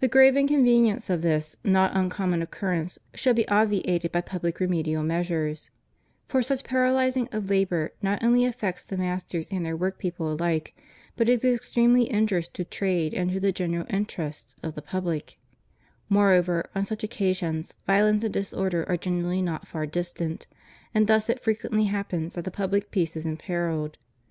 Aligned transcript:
The 0.00 0.08
gra 0.08 0.30
e 0.30 0.36
inconvenience 0.36 1.08
of 1.08 1.22
this 1.22 1.56
not 1.64 1.96
un 1.96 2.10
common 2.10 2.42
occurrence 2.42 2.98
should 3.14 3.34
be 3.34 3.48
obviated 3.48 4.12
by 4.12 4.20
public 4.20 4.58
reme 4.58 4.84
dial 4.84 5.02
measures; 5.02 5.70
for 6.26 6.42
such 6.42 6.64
paralyzing 6.64 7.28
of 7.32 7.48
labor 7.48 7.94
not 8.02 8.22
only 8.22 8.44
affects 8.44 8.84
the 8.84 8.98
masters 8.98 9.48
and 9.50 9.64
their 9.64 9.74
work 9.74 9.98
people 9.98 10.30
alike, 10.30 10.76
but 11.16 11.30
is 11.30 11.46
extremely 11.46 12.12
injurious 12.12 12.46
to 12.48 12.62
trade 12.62 13.14
and 13.14 13.30
to 13.30 13.40
the 13.40 13.50
general 13.50 13.86
interests 13.88 14.54
of 14.62 14.74
the 14.74 14.82
public; 14.82 15.38
moreover, 16.10 16.68
on 16.74 16.84
such 16.84 17.02
occasions, 17.02 17.74
violence 17.86 18.22
and 18.24 18.34
disorder 18.34 18.86
are 18.86 18.98
generally 18.98 19.40
not 19.40 19.66
far 19.66 19.86
distant, 19.86 20.46
and 20.92 21.06
thus 21.06 21.30
it 21.30 21.40
fre 21.42 21.52
quently 21.52 21.86
happens 21.86 22.34
that 22.34 22.44
the 22.44 22.50
pubhc 22.50 22.90
peace 22.90 23.16
is 23.16 23.24
imperilled. 23.24 23.96